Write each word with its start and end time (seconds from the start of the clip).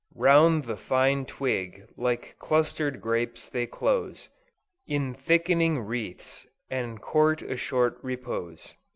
Round 0.15 0.63
the 0.65 0.77
fine 0.77 1.27
twig, 1.27 1.85
like 1.95 2.35
cluster'd 2.39 3.01
grapes, 3.01 3.47
they 3.49 3.67
close 3.67 4.29
In 4.87 5.13
thickening 5.13 5.77
wreaths, 5.79 6.47
and 6.71 6.99
court 6.99 7.43
a 7.43 7.55
short 7.55 7.99
repose." 8.01 8.73